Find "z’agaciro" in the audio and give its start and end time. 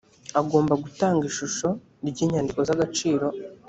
2.67-3.27